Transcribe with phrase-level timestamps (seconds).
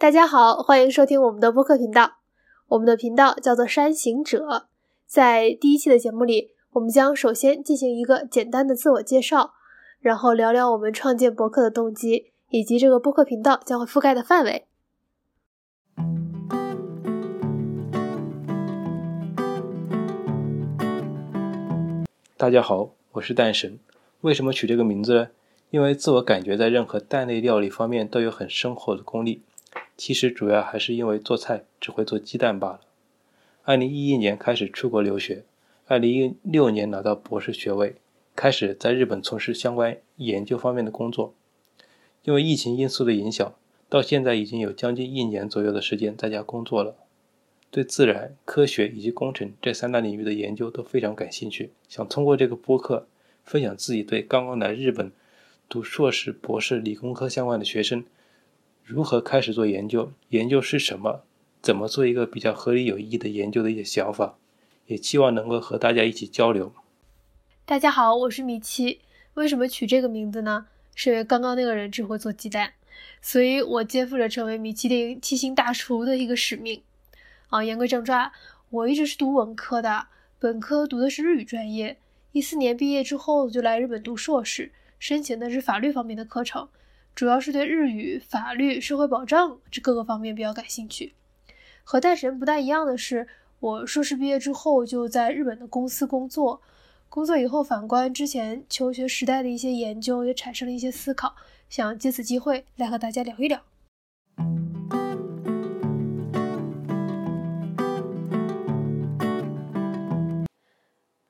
[0.00, 2.18] 大家好，欢迎收听我们的播客频道。
[2.68, 4.68] 我们的频道叫做山行者。
[5.04, 9.54] 在第一期的节目里，我们将首先进行一个简单的自我介绍，
[9.98, 14.66] 然后聊聊我们创建博客的动机，以及这个播客频道将会覆盖的范围。
[22.36, 23.80] 大家好，我是蛋神。
[24.20, 25.28] 为什么取这个名字呢？
[25.70, 29.42] 因为自我感觉在任何蛋类料理方面都有很深厚的功力。
[29.98, 32.80] 其实主要还是因为做菜只会做鸡蛋罢了。
[33.64, 35.44] 二零一一年开始出国留学，
[35.86, 37.96] 二零一六年拿到博士学位，
[38.36, 41.34] 开始在日本从事相关研究方面的工作。
[42.22, 43.54] 因为疫情因素的影响，
[43.88, 46.94] 到现在已经有将近一年左右的时间在家工作了。
[47.70, 53.06] 对自然科学以及工程这三大领域的研究都非常感兴趣，想通过这个播客
[53.44, 55.12] 分享自己对刚刚来日本
[55.68, 58.04] 读硕士、博士理工科相关的学生
[58.88, 61.22] 如何开始做研究，研究是什么，
[61.60, 64.38] 怎么做一个比较合理有意义的研究的一些想法，
[64.86, 66.72] 也期望能够和大家一起交流。
[67.66, 69.00] 大家好，我是米七。
[69.34, 70.68] 为什么取这个名字呢？
[70.94, 72.72] 是因为刚刚那个人只会做鸡蛋，
[73.20, 76.82] 所以我肩负着成为米其林七星大厨的一个使命。
[77.48, 78.32] 啊，言归正传，
[78.70, 80.06] 我一直是读文科的，
[80.38, 81.98] 本科读的是日语专业，
[82.32, 86.70] 一四年毕业之后就来日本读硕士，申请的是法律方面的课程，
[87.18, 91.14] 主要是对日语、法律、社会保障这各个方面比较感兴趣。
[91.82, 93.26] 和大神不大一样的是，
[93.58, 96.62] 我硕士毕业之后就在日本的公司工作，
[97.08, 101.34] 工作以后反观之前求学时代的一些研究，也产生了一些思考，
[101.68, 103.60] 想借此机会来和大家聊一聊。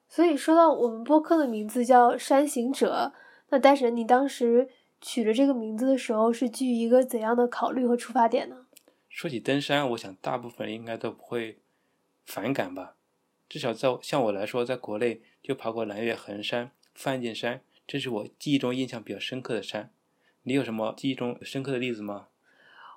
[0.07, 3.15] 所以说到我们播客的名字叫山行者，
[3.49, 4.69] 那大神，你当时
[5.01, 8.67] 取了这个名字的时候是基于一个怎样的考虑和出发点呢？
[9.09, 11.59] 说起登山，我想大部分人应该都不会
[12.25, 12.97] 反感吧。
[13.49, 19.91] 至少在像我来说，在国内就爬过蓝月衡山、梵净山，这是我记忆中印象比较深刻的山。
[20.43, 22.29] 你有什么记忆中深刻的例子吗？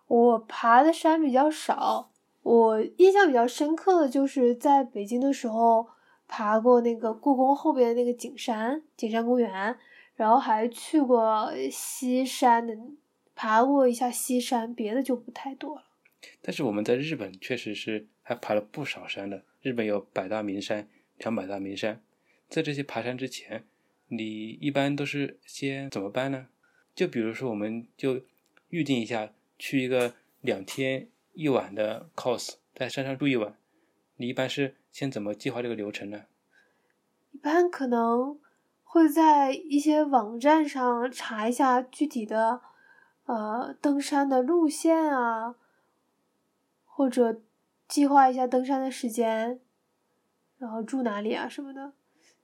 [0.07, 2.11] 我爬的山比较少，
[2.43, 5.87] 我印象比较深刻的就是在北京的时候。
[6.33, 9.77] 爬过那个故宫后边的那个景山，景山公园，
[10.15, 12.75] 然后还去过西山的，
[13.33, 15.85] 爬过一下西山，别的就不太多了。
[16.41, 22.01] 但是我们在日本确实是还爬了不少山的，日本有百大名山、两百大名山。
[22.47, 23.65] 在这些爬山之前，
[24.09, 26.47] 你一般都是先怎么办呢？
[26.93, 28.21] 就比如说，我们就
[28.69, 33.57] 预定一下去一个两天一晚的 cos，在山上住一晚。
[34.17, 36.25] 你一般是先怎么计划这个流程呢？
[37.31, 38.37] 一般可能
[38.91, 42.59] 会在一些网站上查一下具体的，
[43.23, 45.55] 呃，登山的路线啊，
[46.83, 47.39] 或者
[47.87, 49.61] 计划一下登山的时间，
[50.57, 51.93] 然后住哪里啊什么的。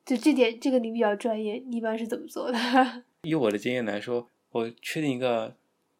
[0.06, 2.58] 就这点，这个你比较专业，你一般是怎么做的？
[3.24, 5.58] 以我的经验来说，我确定一个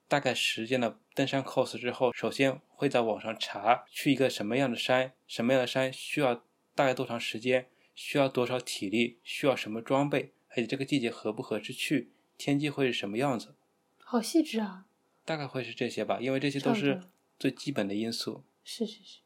[0.08, 0.98] 大概时间的。
[1.14, 6.36] 登山 cos 之后，首先会在网上查去一个什么样的山，什么样的山需要
[6.74, 13.54] 大概多长时间，需要多少体力，需要什么装备，而且这个季节合不合适去，天气会是什么样子。
[14.00, 14.88] 好细致啊！
[15.24, 17.04] 大概会是这些吧，因为这些都是
[17.38, 18.44] 最基本的因素。
[18.64, 19.20] 是是是，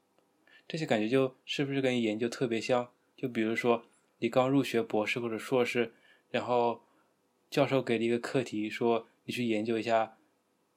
[0.68, 2.91] 这些感觉就是不是跟研究特别像？
[3.16, 3.86] 就比如说
[4.20, 5.94] 你刚入学博士或者硕士，
[6.31, 6.81] 然后
[7.50, 10.18] 教授给了一个课题，说你去研究一下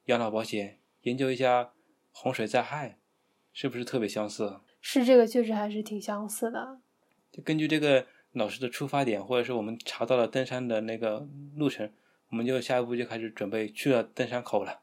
[0.05, 0.79] 养老保险。
[1.01, 1.73] 研究一下
[2.13, 2.97] 洪水灾害，
[3.51, 4.61] 是不是特别相似？
[4.79, 6.79] 是这个，确实还是挺相似的。
[7.31, 11.91] 就根据这个老师的出发点，或者是我们查到了登山的那个路程，
[12.29, 14.81] 我们就下一步就开始准备去了登山口了。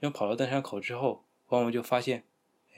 [0.00, 2.24] 因为跑到登山口之后，往往就发现，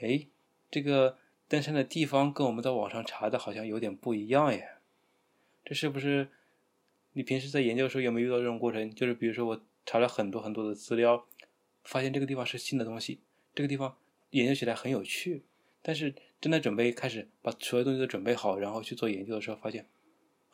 [0.01, 0.27] 哎，
[0.69, 1.17] 这个
[1.47, 4.75] 登山的地方跟我们在网上查的好像有点不一样耶。
[5.63, 6.29] 这是不是
[7.13, 8.93] 你平时在研究的时候有没有遇到这种过程？
[8.93, 11.25] 就是比如说我查了很多很多的资料。
[11.85, 13.19] 发现这个地方是新的东西，
[13.55, 13.95] 这个地方
[14.31, 15.41] 研究起来很有趣，
[15.81, 19.87] 但是真的准备开始把所有东西都准备好，然后去做研究的时候，发现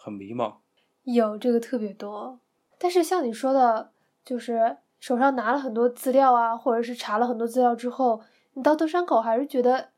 [0.06, 0.58] 很迷茫。
[1.04, 2.40] 有这个特别多，
[2.78, 3.92] 但是像你说的，
[4.24, 8.22] 就是手上拿了很多资料啊，或者是查了很多资料之后，
[8.54, 9.90] 你到登山口还是觉得，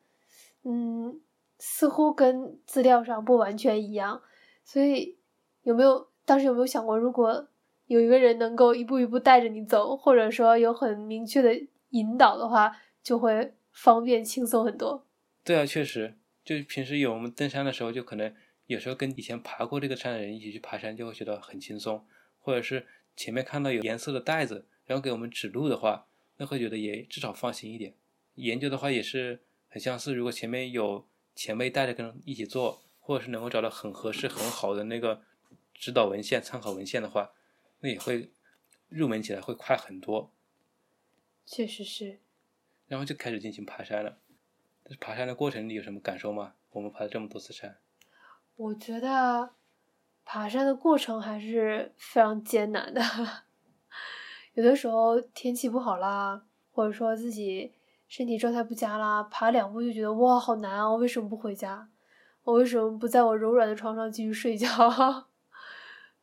[0.64, 1.20] 嗯，
[1.60, 4.22] 似乎跟资料上不完全一样。
[4.64, 5.18] 所以
[5.64, 7.48] 有没有当时有没有想过，如果？
[7.88, 11.58] 有一个人能够一步一步带着你走，或者说有很明确的
[11.92, 15.06] 引导的话，就会方便轻松很多。
[15.46, 18.34] 对啊，确实，就平时有我们登山的时候，就可能
[18.68, 22.06] 有时候跟以前爬过这个山的人一起去爬山，就会觉得很轻松。
[22.40, 22.86] 或者是
[23.16, 27.94] 前面看到有颜色的袋子，然后给我们指路的话，那会觉得也至少放心一点。
[28.36, 35.24] 研究的话也是很相似，如果前面有前辈带着跟一起做，或者是能够找到很合适、很好的那个
[35.74, 37.32] 指导文献、参考文献的话，
[37.80, 38.30] 那也会
[38.90, 40.32] 入门起来会快很多。
[41.46, 42.20] 确实是。
[42.88, 44.20] 然后就开始进行爬山了。
[44.84, 46.56] 但是爬山的过程你有什么感受吗？
[46.72, 47.78] 我们爬了这么多次山。
[48.58, 49.52] 我觉得
[50.26, 53.02] 爬山的过程还是非常艰难的。
[54.56, 57.72] 有的时候天气不好啦，或者说自己
[58.08, 60.90] 身体状态不佳啦，爬两步就觉得哇好难啊！
[60.90, 61.88] 我为什么不回家？
[62.44, 64.68] 我为什么不在我柔软的床上继续睡觉？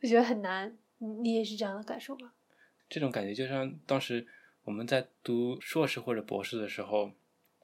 [0.02, 0.76] 我觉得很难。
[0.98, 2.32] 你也是这样的感受吗？
[2.88, 4.26] 这种感觉就像当时
[4.64, 7.12] 我们在读硕士或者博士的时候，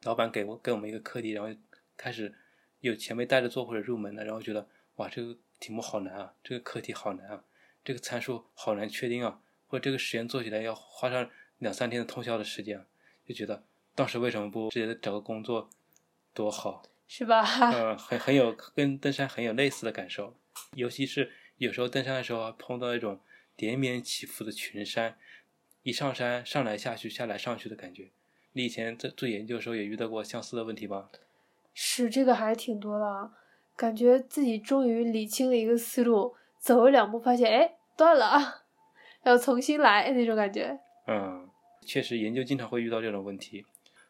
[0.03, 1.53] 老板给我给我们一个课题，然后
[1.97, 2.35] 开始
[2.81, 7.45] 有前辈带着做或者入门的，然后觉得哇这个题目好难啊，这个课题好难啊，
[7.85, 12.85] 这个参数好难确定啊，或者这个实验做起来要花上两三天的通宵的时间，
[13.27, 15.69] 就觉得当时为什么不直接找个工作
[16.33, 16.83] 多好？
[17.07, 17.45] 是吧？
[17.73, 20.37] 嗯， 很很有跟登山很有类似的感受，
[20.75, 23.21] 尤其是有时候登山的时候碰到一种
[23.57, 25.19] 连绵起伏的群山，
[25.83, 28.11] 一上山上来下去下来上去的感觉。
[28.53, 31.11] 你以前在做研究的时候也遇到过相似的问题吗？
[31.73, 33.31] 是这个还挺多的，
[33.77, 38.65] 感觉自己终于理清了一个思路，走了两步发现哎断了啊，
[39.25, 40.79] 要重新来那种感觉。
[41.07, 41.49] 嗯，
[41.85, 43.65] 确实研究经常会遇到这种问题。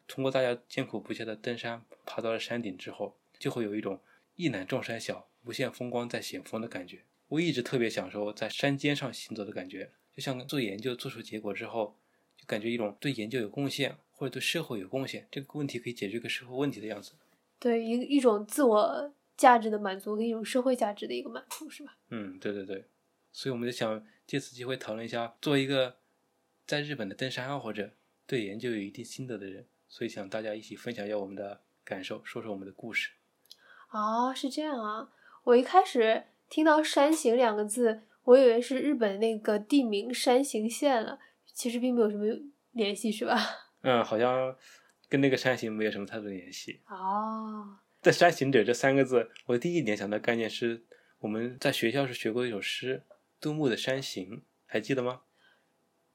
[0.06, 4.00] 通过大家艰苦不懈的登山，爬到了山顶之后，就会有一种
[4.34, 7.04] 一览众山小，无限风光在险峰的感觉。
[7.28, 11.96] 我一直特别享受在山尖上行走的感觉，就像做研究做出结果之后，
[12.36, 17.12] 就感觉一种对研究有贡献或者对社会有贡献，这个问题可以解决一个社会问题的样子。
[17.60, 21.96] 对，一一种自我价值的满足，跟一种社会价值的一个满足，是吧？
[22.08, 22.88] 嗯，对对对。
[23.30, 25.98] 所以我们就想借此机会讨论一下，作为一个
[26.66, 27.92] 在日本的登山爱好者，
[28.26, 29.66] 对研究有一定心得的人。
[29.88, 33.10] 所以想大家一起分享一下我们的感受，说说我们的故事。
[33.90, 35.10] 哦，是这样啊！
[35.44, 42.24] 我一开始听到“山形”两个字，我以为是日本那个地名山形县了，其实并没有什么
[42.72, 43.36] 联系，是吧？
[43.82, 44.56] 嗯，好像
[45.10, 46.80] 跟那个山行没有什么太多联系。
[46.88, 50.82] 哦，在“山行者”这三个字，我第一联想的概念是
[51.18, 53.02] 我们在学校是学过一首诗，
[53.38, 55.20] 杜牧的《山行》，还记得吗？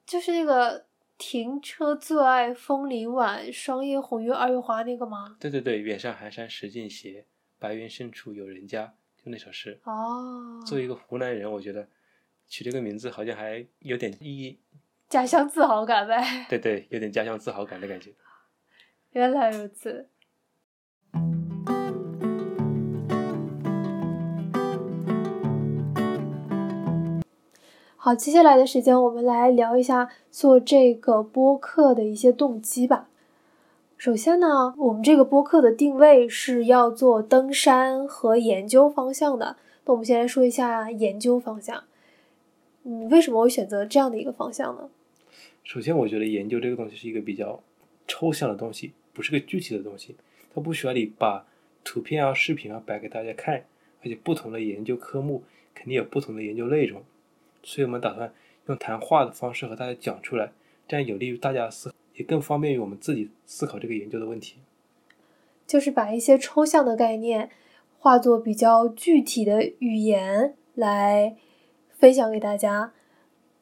[0.07, 0.87] 就是那个。
[1.17, 5.37] 停车坐爱枫林晚，霜叶红于二月花那个吗？
[5.39, 7.25] 对对对，远上寒山石径斜，
[7.57, 9.79] 白云深处有人家，就那首诗。
[9.85, 10.61] 哦。
[10.67, 11.87] 作为一个湖南人，我觉得
[12.49, 14.59] 取这个名字好像还有点意义，
[15.07, 16.45] 家乡自豪感呗。
[16.49, 18.11] 对对，有点家乡自豪感的感觉。
[19.15, 20.07] 原来如此。
[27.95, 33.07] 好，接下来的时间我们来聊一下做这个播客的一些动机吧。
[33.95, 39.55] 首先呢，我们这个播客的定位是要做登山和研究方向的。
[39.85, 41.85] 那我们先来说一下研究方向。
[42.83, 44.89] 嗯，为什么会选择这样的一个方向呢？
[45.63, 47.63] 首先，我觉得研究这个东西是一个比较
[48.07, 50.15] 抽象的东西，不是个具体的东西，
[50.53, 51.45] 它不需要你把
[51.83, 53.65] 图片啊、视频啊摆给大家看，
[54.01, 55.43] 而且不同的研究科目
[55.73, 57.03] 肯定有不同的研究内容。
[57.63, 58.33] 所以我们打算
[58.67, 60.51] 用谈话的方式和大家讲出来，
[60.87, 64.57] 这样有利于大家思，也更方便于我们自己思考这个研究的问题。
[65.65, 67.49] 就是把一些抽象的概念
[67.97, 71.35] 化作比较具体的语言来
[71.97, 72.93] 分享给大家，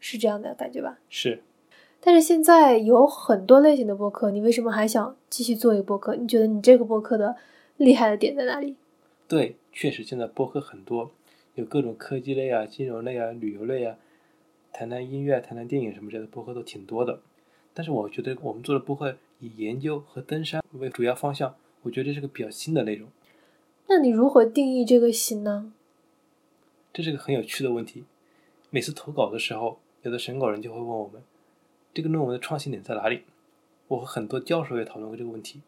[0.01, 0.99] 是这样的感觉吧？
[1.09, 1.41] 是。
[2.05, 6.15] 但是现在有很多类型的播客，你为什么还想继续做一个播客？
[6.15, 7.35] 你觉得你这个播客的
[7.77, 8.75] 厉害的点在哪里？
[9.27, 11.11] 对，确实现在播客很多。
[11.55, 13.95] 有各种科技类啊、金融类啊、旅游类啊，
[14.73, 17.21] 谈谈音乐、谈谈电影什么之类的播客都挺多的。
[17.73, 23.07] 但是我觉得我们做的播客以研究和登山为主要方向，我觉得这是个比较新的内容。
[23.87, 25.71] 那你如何定义这个新呢？
[26.91, 28.03] 这是个很有趣的问题。
[28.69, 31.21] 每次投稿的时候，有的审稿人就会问我们，
[31.93, 33.23] 这个论文的创新点在哪里？
[33.87, 35.61] 我和很多教授也讨论过这个问题，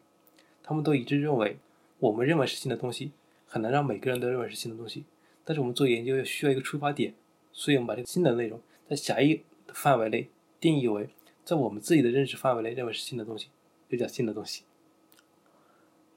[0.62, 1.58] 他们都一致认为，
[2.00, 3.12] 我们认为是新的东西，
[3.46, 5.04] 很难让每个人都认为是新的东西。
[5.44, 7.14] 但是我们做研究要需要一个出发点，
[7.52, 10.28] 所以我们把这个新的内容在狭义的范围内
[10.58, 11.08] 定义为
[11.44, 13.48] 在我们自己的认识范围内认为是新的东西，
[13.88, 14.64] 就叫新的东西。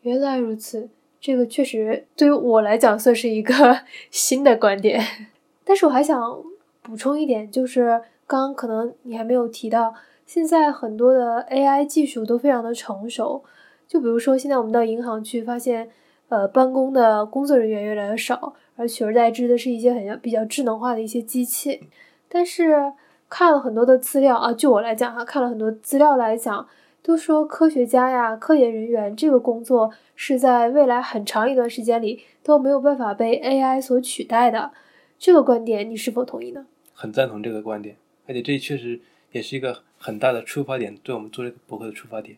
[0.01, 0.89] 原来如此，
[1.21, 5.27] 这个确实对于我来讲算是一个 新的观点。
[5.63, 6.43] 但是我还想
[6.81, 9.95] 补充一点，就是刚刚可能你还没有提到，
[10.27, 13.43] 现在很多的 AI 技术都非常的成熟，
[13.87, 15.89] 就比如说现在我们到银行去发现，
[16.27, 18.53] 呃，办公的工作人员越来越少。
[18.75, 21.89] 而取而代之的是一些很比较智能化的一些机器，
[22.29, 22.93] 但是
[23.27, 26.65] 看了很多的资料啊，就我来讲哈，看了很多资料来讲，
[27.01, 34.71] 都说科学家呀、科研人员这个工作是在未来很长一段时间里都没有办法被 AI 所取代的。
[35.17, 36.67] 这个观点你是否同意呢？
[36.93, 37.97] 很赞同这个观点，
[38.29, 42.37] 而且这确实也是一个很大的出发点，对我们做这个博客的出发点。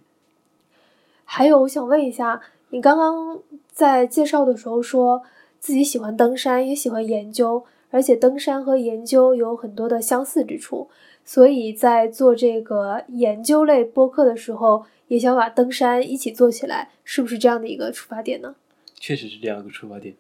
[1.26, 3.44] 还有，我想问一下，你刚刚
[3.74, 5.22] 在介绍的时候说
[5.60, 10.90] 自己喜欢登山，也喜欢研究，而且登山和研究有很多的相似之处。
[11.26, 18.56] 所以在做这个研究类播客的时候，也想把登山一起做起来，是不是这样的一个出发点呢？
[18.96, 20.16] 确实是这样一个出发点。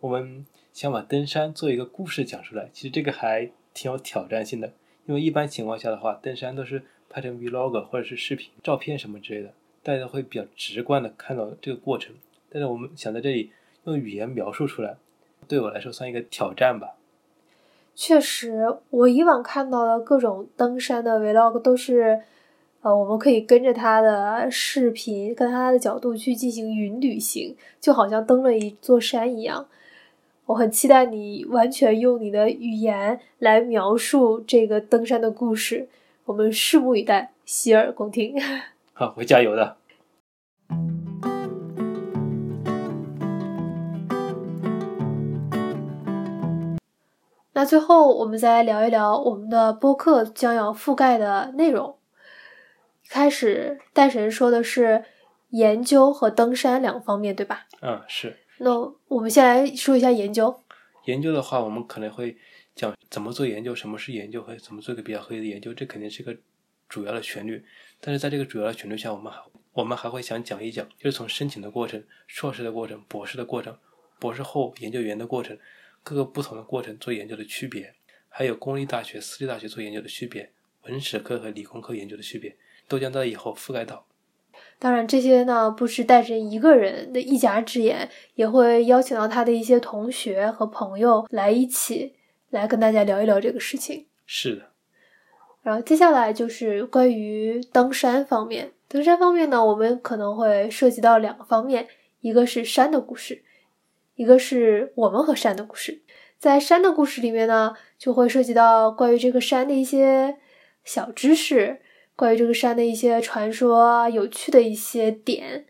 [0.00, 4.72] 我们想把登山做一个故事讲出来，其实这个还挺有挑战性的，
[5.06, 12.14] 因为一般情况下的话，登山都是拍成 vlog 或者是视频、照片什么之类的，大家会比较直观的看到这个过程。
[12.50, 13.50] 但是我们想在这里
[13.84, 14.96] 用语言描述出来，
[15.46, 16.94] 对我来说算一个挑战吧。
[17.94, 22.22] 确实，我以往看到的各种登山的 vlog 都是，
[22.82, 29.68] 呃，我们可以跟着他的视频，跟他的角度去进行云旅行，就好像登了一座山一样。
[30.46, 35.88] 我很期待你完全用你的语言来描述这个登山的故事，
[36.26, 38.34] 我们拭目以待，洗耳恭听。
[38.92, 39.78] 好，会加油的。
[47.54, 51.96] 那最后，我们再来聊一聊我们的播客将要覆盖的内容。
[53.08, 55.04] 开始，戴神说的是
[55.50, 57.66] 研究和登山两方面，对吧？
[57.80, 58.36] 嗯，是。
[58.58, 58.70] 那
[59.08, 60.60] 我们先来说一下研究。
[61.04, 62.36] 研究的话，我们可能会
[62.74, 66.36] 讲怎么做研究，什么是研究和怎么做一个比较合理的研究，这肯定是个
[66.88, 67.64] 主要的旋律。
[68.00, 69.42] 但是在这个主要的旋律下，我们还
[69.72, 73.76] 我们还会想讲一讲，就是从申请的过程、硕士的过程、博士的过程、
[74.18, 75.58] 博士后研究员的过程。
[76.02, 77.94] 各个不同的过程做研究的区别，
[78.28, 82.54] 还有公立大学、私立大学做研究的区别，文史科和理工科研究的区别，
[82.86, 84.06] 都将在以后覆盖到。
[84.78, 92.14] 当然，这些呢不是带着一个人的一家之言，也会邀请到他的一些同学和朋友来一起
[92.50, 94.06] 来跟大家聊一聊这个事情。
[94.26, 94.62] 是的。
[95.62, 101.88] 然后接下来就是关于登山方面，登山方面呢，我们可能会涉及到两个方面，
[102.20, 103.42] 一个是山的故事。
[104.16, 106.02] 一个是我们和山的故事，
[106.38, 110.36] 在山的故事里面呢，就会涉及到关于这个山的一些
[110.84, 111.80] 小知识，
[112.16, 115.66] 关于这个山的一些传说、有趣的一些点。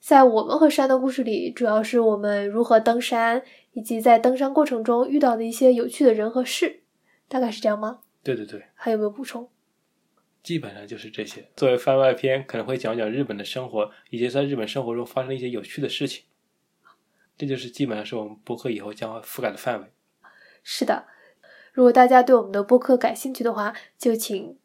[0.00, 6.80] 在我们和山的故事里，主要是我们如何登山，以及在登山过程中遇到的一些有趣的人和事，
[7.28, 8.00] 大概是这样吗？
[8.24, 9.48] 对对对，还有没有补充？
[10.42, 11.46] 基本上就是这些。
[11.54, 16.24] 作为番外篇，可能会讲讲日本的生活，以及在日本生活中发生的一些有趣的事情。
[17.38, 19.86] 这就是基本上是我们播客以后将会覆盖的范围。
[20.64, 21.06] 是的，
[21.72, 24.58] 如果大家对我们的播客感兴趣的话，就请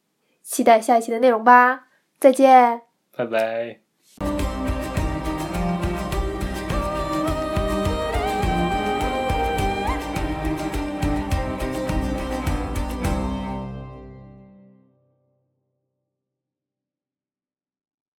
[0.49, 1.87] 期待下一期的内容吧。
[2.19, 2.81] 再见，
[3.15, 3.86] 拜拜。